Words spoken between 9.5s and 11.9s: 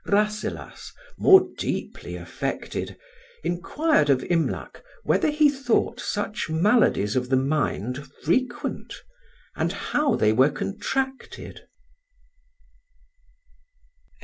and how they were contracted.